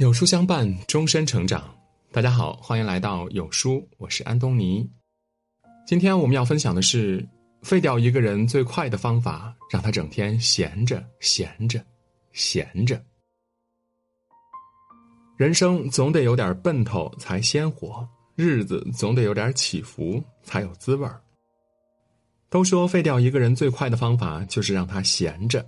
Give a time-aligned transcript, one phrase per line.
[0.00, 1.62] 有书相伴，终身成长。
[2.10, 4.90] 大家好，欢迎来到有书，我是安东尼。
[5.86, 7.22] 今天我们要分享的是，
[7.60, 11.84] 废掉一个人最快的方法，让他整天闲着，闲着，
[12.32, 12.98] 闲着。
[15.36, 21.20] 人生总得有点奔头才鲜活，日子总得有点起伏才有滋味儿。
[22.48, 25.62] 都说废掉一个人最快的方法就是让他闲着，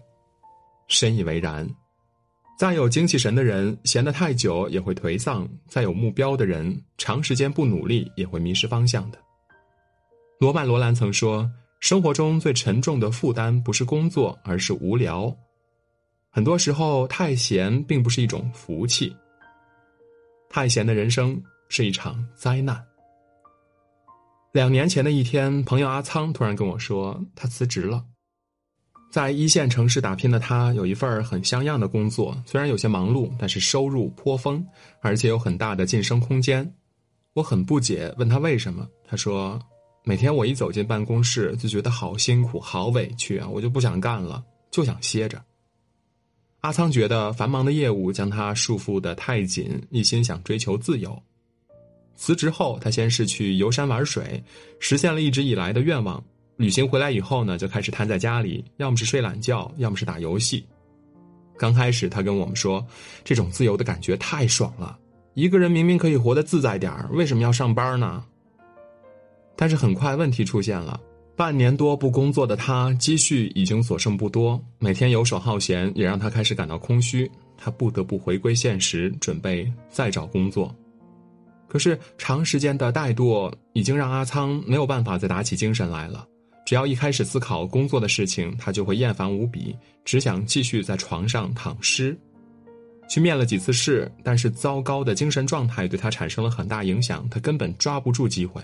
[0.88, 1.68] 深以为然。
[2.56, 9.18] 再有精气神的人，闲得太久也会颓丧；再有目标的人，长时间不努力也会迷失方向的。
[10.38, 15.34] 罗曼·罗兰曾说：“生活中最沉重的负担不是工作，而是无聊。”
[16.30, 19.14] 很多时候，太闲并不是一种福气。
[20.48, 22.84] 太闲的人生是一场灾难。
[24.52, 28.04] 两年前的一天，朋友阿仓突然跟我说，他辞职了。
[29.12, 34.66] 在一线城市打拼的他，有一份很像样的工作，虽然有些忙碌，但是收入颇丰，
[35.02, 36.74] 而且有很大的晋升空间。
[37.34, 38.88] 我很不解，问他为什么？
[39.06, 39.60] 他说
[40.02, 45.38] ：“每天我一走进办公室，就觉得好辛苦、好委屈啊，我就不想干了，就想歇着。”
[46.60, 51.22] 阿仓觉得繁忙的业务将他束缚得太紧，一心想追求自由。
[52.16, 54.42] 辞职后，他先是去游山玩水，
[54.80, 56.24] 实现了一直以来的愿望。
[56.62, 60.64] 旅行回来以后呢，就开始瘫在家里，要么是睡懒觉，要么是打游戏。
[61.58, 62.86] 刚开始，他跟我们说，
[63.24, 64.96] 这种自由的感觉太爽了。
[65.34, 68.24] 一个人明明可以活得自在点为什么要上班呢？
[69.56, 71.00] 但是很快问题出现了，
[71.34, 77.28] 半年多不工作的他，积蓄已经所剩不多，每天游手好闲也让他开始感到空虚。
[77.56, 80.72] 他不得不回归现实，准备再找工作。
[81.68, 86.26] 可是长时间的怠惰已经让阿仓没有办法再打起精神来了。
[86.64, 92.16] 只要一开始思考工作的事情，他就会厌烦无比，只想继续在床上躺尸。
[93.08, 98.62] 去面了几次试，但是糟糕的精神状态对他产生了很大影响，他根本抓不住机会。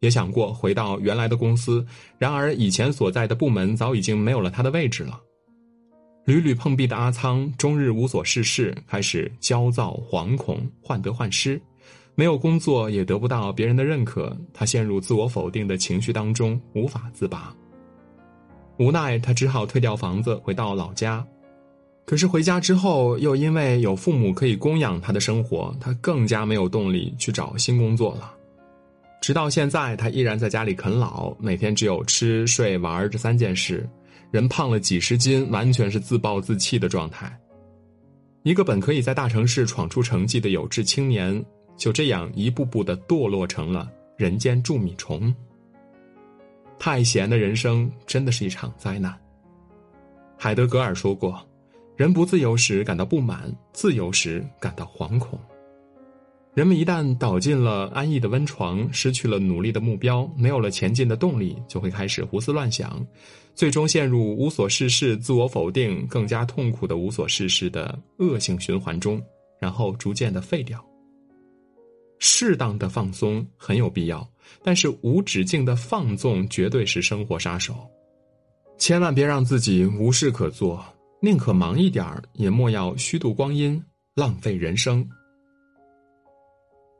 [0.00, 1.84] 也想过回到原来的公司，
[2.18, 5.18] 然而以前所在的部门早已经没有了他的位置了。
[6.26, 11.58] 屡屡碰壁的阿仓，终日无所事事，开始焦躁、惶恐、患得患失。
[12.16, 17.54] 没有工作，也得不到别人的认可，他陷入自我否定的情绪当中，无法自拔。
[18.78, 21.24] 无奈，他只好退掉房子，回到老家。
[22.06, 28.32] 可是回家之后，又因为有父母可以供养他的生活，他更加没有动力去找新工作了。
[29.20, 33.86] 直到现在，他依然在家里啃老，每天只有吃、睡、玩这三件事，
[34.30, 37.30] 人胖了几十斤，完全是自暴自弃的状态。
[38.42, 41.44] 一个本可以在大城市闯出成绩的有志青年。
[41.76, 45.34] 就这样一步步的堕落成了人间蛀米虫。
[46.78, 49.18] 太闲的人生真的是一场灾难。
[50.36, 51.40] 海德格尔说过
[51.96, 55.38] ：“人不自由时感到不满，自由时感到惶恐。”
[56.52, 63.06] 人们一旦倒进了安逸的温床，失去了努力的目标，没有了前进的动力，就会开始胡思乱想，
[63.54, 69.22] 最终陷入无所事事、自我否定、更加痛苦的无所事事的恶性循环中，
[69.58, 70.82] 然后逐渐的废掉。
[72.18, 74.26] 适当的放松很有必要，
[74.62, 77.74] 但是无止境的放纵绝对是生活杀手。
[78.78, 80.84] 千万别让自己无事可做，
[81.20, 83.82] 宁可忙一点儿，也莫要虚度光阴，
[84.14, 85.08] 浪费人生。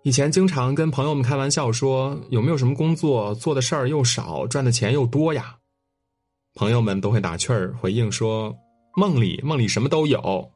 [0.03, 5.56] 以前经常跟朋友们开玩笑说：“有没有什么工作做的事儿又少，赚的钱又多呀？”
[6.54, 8.56] 朋友们都会打趣儿回应说
[8.97, 10.50] ：“梦里梦里什么都有。”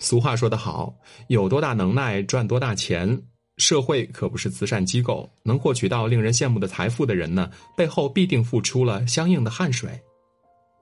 [0.00, 0.92] 俗话说得好，
[1.28, 3.22] 有多大能耐赚多大钱。
[3.58, 9.90] 社会可不是慈善机构，能获取到令人羡慕的财富的人呢，背后必定付出了相应的汗水。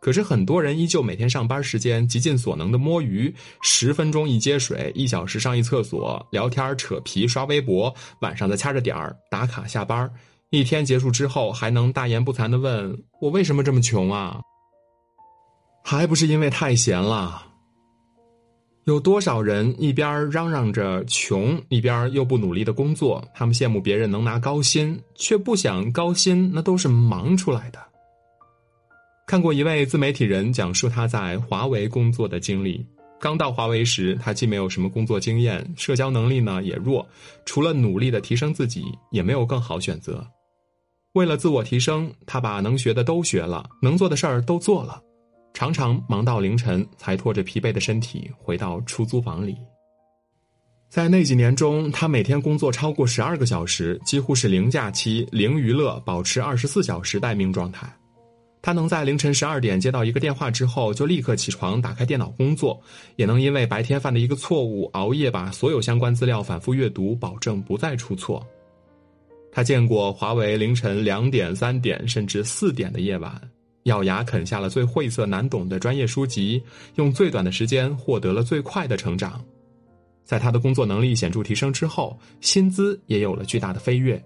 [0.01, 10.11] 可是很多人依旧每天上班时间极尽所能的摸鱼，十分钟一接水，一小时上一厕所，聊天扯皮刷微博，晚上再掐着点儿打卡下班。
[10.49, 14.41] 一天结束之后，还能大言不惭的问我为什么这么穷啊？
[15.85, 17.50] 还不是因为太闲了。
[18.91, 23.25] 有多少人一边嚷嚷着穷，一边又不努力的工作？
[23.33, 27.79] 他们羡慕别人能拿高薪，却不想高薪那都是忙出来的。
[29.29, 32.85] 看过一位自媒体人讲述他在华为工作的经历。
[33.21, 37.07] 刚到华为时，他既没有什么工作经验，社交能力呢也弱，
[37.45, 38.83] 除了努力的提升自己，
[39.13, 40.27] 也没有更好选择。
[41.13, 45.01] 为了自我提升，他把能学的都学了，能做的事儿都做了。
[45.53, 49.57] 常常忙到凌晨，才拖着疲惫的身体回到出租房里。
[50.89, 57.89] 在那几年中，他每天工作超过十二个小时，几乎是零假期、零娱乐，保持二十四小时待命状态。
[58.63, 62.79] 他能在凌晨十二点接到一个电话之后，就立刻起床打开电脑工作，
[63.17, 68.47] 也能因为白天犯的一个错误熬夜把所有相关资料反复阅读，保证不再出错。
[69.53, 73.41] 他见过华为凌晨两点、三点甚至四点的夜晚，
[73.85, 76.63] 咬牙啃下了最晦涩难懂的专业书籍，
[76.97, 79.43] 用最短的时间获得了最快的成长。
[80.25, 84.23] 在他的工作能力显著提升之后，薪资也有了巨大的飞跃。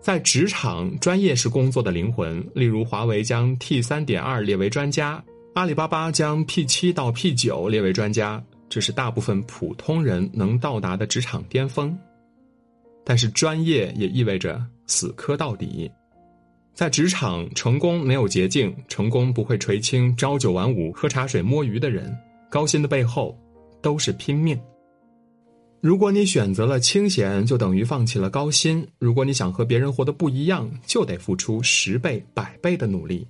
[0.00, 2.46] 在职场，专业是工作的灵魂。
[2.54, 5.24] 例如，华为将 T 三点二列为专家，
[5.54, 11.98] 阿里巴巴将 P 七到 P 九列为专家，这是大部分普通人能到达的职场巅峰。
[13.02, 15.90] 但是，专业也意味着死磕到底。
[16.74, 22.12] 在职场，成功没有捷径，成功不会垂青朝九晚五、喝茶水摸鱼的人。
[22.50, 23.38] 高薪的背后，
[23.80, 24.60] 都是拼命。
[25.80, 33.24] 如果你选择了清闲，就等于放弃了高薪；如果你想和别人活得不一样，就得付出十倍、百倍的努力。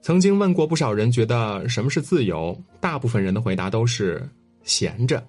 [0.00, 2.56] 曾经问过不少人，觉得什么是自由？
[2.80, 4.22] 大部分人的回答都是
[4.62, 5.20] 闲着。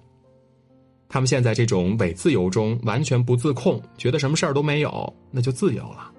[1.08, 6.12] 他们现在这种伪自由中完全不自控，觉得什么事儿都没有，那就自由了。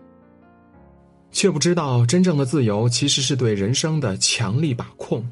[1.33, 5.27] 却不知道，真正的自由其实是对人生的强力把控。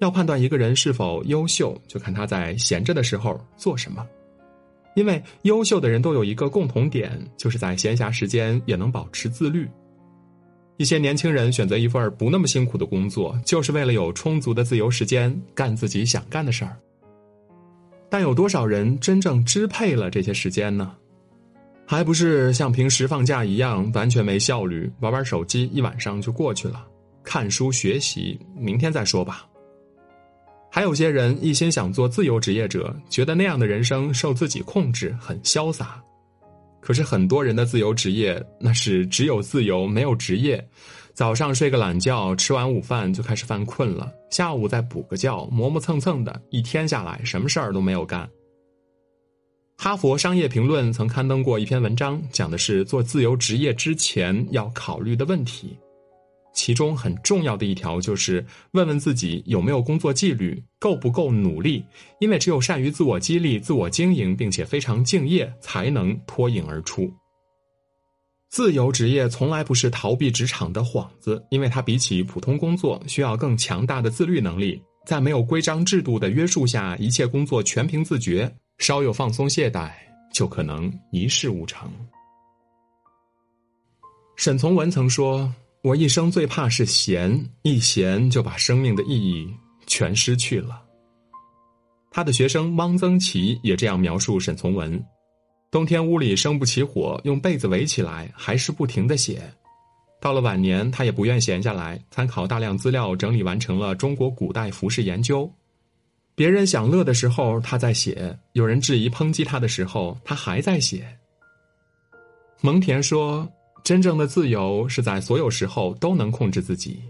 [0.00, 4.06] 要判断一个人是否优秀，就看他在闲着的时候做什么。
[4.96, 9.68] 因为优秀的人都有一个共同点，就是在闲暇时间也能保持自律。
[10.76, 16.76] 一些年轻人选择一份不那么辛苦的工作，就是为了有充足的自由时间干自己想干的事儿。
[18.08, 20.92] 但有多少人真正支配了这些时间呢？
[21.90, 26.86] 还不是像平时放假一样，完全没效率，玩玩手机一晚上就过去了。
[27.24, 29.44] 看书学习，明天再说吧。
[30.70, 36.00] 还有些人一心想做自由职业者，觉得那样的人生受自己控制，很潇洒。
[36.80, 40.64] 可是很多人的自由职业，那是只有自由没有职业。
[41.12, 48.30] 早上睡个懒觉，吃完午饭就开始犯困了，下午再补个觉，磨磨蹭蹭的，一天下来什么事儿都没有干。
[49.82, 55.74] 哈佛商业评论曾刊登过一篇文章，讲的是做自由职业之前要考虑的问题。
[56.52, 61.82] 其中很重要的一条就是问问自己有没有工作纪律，够不够努力。
[62.18, 67.10] 因为只有善于自我激励、自我经营，并且非常敬业，才能脱颖而出。
[68.50, 74.78] 自由职业从来不是逃避职场的幌子，因为它比起普通工作需要更强大的自律能力。
[75.06, 79.92] 在没有规章制度的约束下，一切工作全凭自觉，稍有放松懈怠，
[80.32, 81.88] 就可能一事无成。
[84.34, 85.48] 沈从文曾说。
[85.82, 89.48] 我一生最怕是闲，一闲就把生命的意义
[89.86, 90.82] 全失去了。
[92.10, 95.02] 他的学生汪曾祺也这样描述沈从文：
[95.70, 99.42] 冬天屋里生不起火，用被子围起来，还是不停的写。
[100.20, 105.50] 到了晚年，他也不愿闲下来，参考大量资料，整理完成了中国古代服饰研究。
[106.40, 111.06] 别人享乐的时候，他在写；有人质疑抨击他的时候，他还在写。
[112.62, 113.46] 蒙恬说。
[113.84, 117.02] 真正的自由是在所有时候都能控制自己，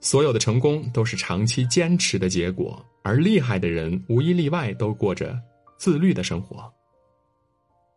[0.00, 5.38] 所有的成功都是长期坚持的结果，而厉害的人无一例外都过着
[5.78, 6.70] 自律的生活。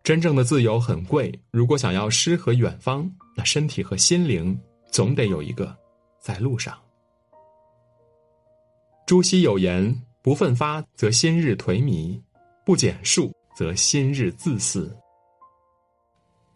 [0.04, 4.58] 真正的自由很贵，如果想要诗和远方，那身体和心灵
[4.90, 5.75] 总得有一个
[6.22, 6.78] 在路上。
[9.06, 9.94] 朱熹有言
[10.25, 12.20] ：“不奋发则心日颓靡，
[12.65, 14.91] 不减数则心日自私。”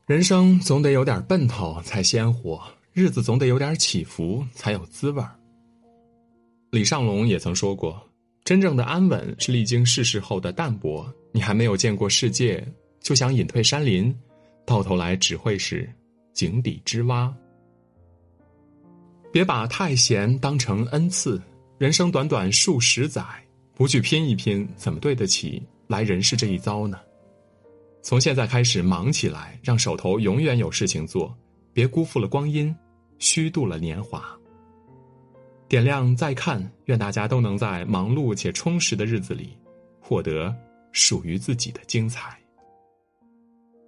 [0.09, 2.59] 人生总得有点奔头才鲜活，
[2.93, 5.39] 日子总得有点起伏才有滋味儿。
[6.71, 8.01] 李尚龙也曾说过
[8.43, 11.07] ：“真正的安稳是历经世事后的淡泊。
[11.31, 12.67] 你还没有见过世界，
[12.99, 14.11] 就想隐退山林，
[14.65, 15.87] 到头来只会是
[16.33, 17.31] 井底之蛙。”
[19.31, 21.39] 别把太闲当成恩赐，
[21.77, 23.23] 人生短短数十载，
[23.79, 26.99] 不去拼一拼，怎么对得起来人世这一遭呢？
[28.01, 31.33] 从现在开始忙起来，让手头永远有事情做，
[31.71, 32.75] 别辜负了光阴，
[33.19, 34.37] 虚度了年华。
[35.69, 39.57] 点亮再看，愿大家都能在忙碌且充实的日子里，
[39.97, 40.53] 获得
[40.91, 42.37] 属于自己的精彩。